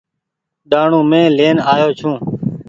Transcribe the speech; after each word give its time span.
ڏآڻو 0.71 0.99
مين 1.09 1.27
لين 1.37 1.57
آيو 1.73 1.89
ڇون۔ 1.99 2.15